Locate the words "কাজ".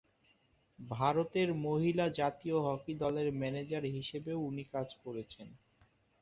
4.73-4.87